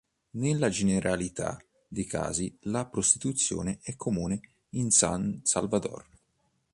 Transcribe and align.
Nella 0.31 0.69
generalità 0.69 1.63
dei 1.87 2.05
casi, 2.05 2.57
la 2.61 2.87
prostituzione 2.87 3.77
è 3.83 3.95
comune 3.95 4.39
in 4.69 4.89
San 4.89 5.41
Salvador. 5.43 6.07